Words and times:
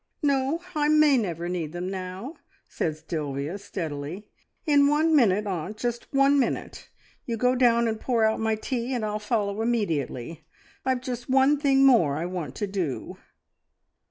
"No, 0.23 0.61
I 0.73 0.89
may 0.89 1.15
never 1.15 1.47
need 1.47 1.73
them 1.73 1.87
now!" 1.87 2.33
said 2.67 2.97
Sylvia 3.07 3.59
steadily. 3.59 4.27
"In 4.65 4.87
one 4.87 5.15
minute, 5.15 5.45
aunt, 5.45 5.77
just 5.77 6.11
one 6.11 6.39
minute. 6.39 6.89
You 7.27 7.37
go 7.37 7.53
down 7.53 7.87
and 7.87 7.99
pour 8.01 8.25
out 8.25 8.39
my 8.39 8.55
tea, 8.55 8.95
and 8.95 9.05
I'll 9.05 9.19
follow 9.19 9.61
immediately. 9.61 10.43
I've 10.83 11.01
just 11.01 11.29
one 11.29 11.59
thing 11.59 11.85
more 11.85 12.17
I 12.17 12.25
want 12.25 12.55
to 12.55 12.65
do." 12.65 13.19